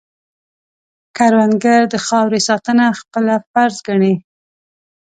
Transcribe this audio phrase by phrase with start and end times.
[1.17, 4.13] کروندګر د خاورې ساتنه خپله فرض ګڼي